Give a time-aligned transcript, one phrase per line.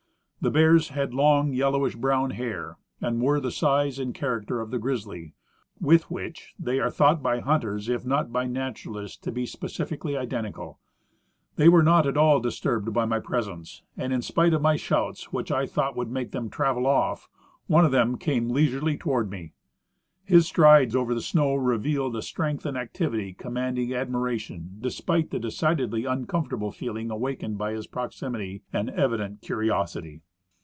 [0.43, 4.71] The bears had long yellowish brown hair, and were of the size and character of
[4.71, 5.35] the" grizzly,"
[5.79, 10.45] with which they are thought by hunters, if not by naturalists, to be specifically iden
[10.45, 10.77] tical.
[11.57, 15.31] They were not at all disturbed by my presence, and in spite of my shouts,
[15.31, 17.29] which I thought would make them travel off,
[17.67, 19.53] one of them came leisurely toward me.
[20.23, 26.05] His strides over the snow revealed a strength and activity commanding admiration despite the decidedly
[26.05, 30.21] uncomfortable feeling awakened by his proximity and evident curiosity.